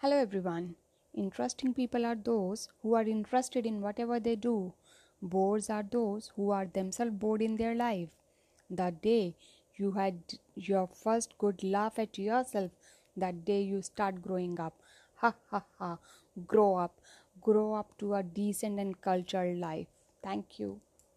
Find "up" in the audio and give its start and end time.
14.60-14.74, 16.76-17.00, 17.72-17.96